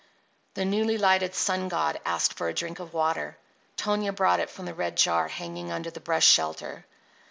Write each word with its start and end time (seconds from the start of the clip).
The 0.55 0.65
newly 0.65 0.97
lighted 0.97 1.35
sun 1.35 1.67
god 1.69 2.01
asked 2.05 2.33
for 2.33 2.47
a 2.49 2.55
drink 2.55 2.79
of 2.79 2.91
water. 2.91 3.37
Tonia 3.77 4.11
brought 4.11 4.39
it 4.39 4.49
from 4.49 4.65
the 4.65 4.73
red 4.73 4.97
jar 4.97 5.27
hanging 5.27 5.71
under 5.71 5.91
the 5.91 5.99
brush 5.99 6.25
shelter. 6.25 6.87